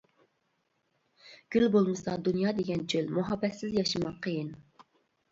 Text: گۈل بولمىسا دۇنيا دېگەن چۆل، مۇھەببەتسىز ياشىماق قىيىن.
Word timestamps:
گۈل 1.55 1.65
بولمىسا 1.75 2.15
دۇنيا 2.27 2.53
دېگەن 2.59 2.81
چۆل، 2.93 3.11
مۇھەببەتسىز 3.19 3.75
ياشىماق 3.77 4.17
قىيىن. 4.27 4.49